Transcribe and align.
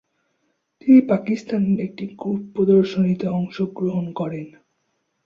তিনি 0.81 0.99
পাকিস্তানের 1.09 1.77
একটি 1.79 2.05
গ্রুপ 2.19 2.41
প্রদর্শনীতে 2.53 3.27
অংশগ্রহণ 3.31 4.05
করেন। 4.11 4.47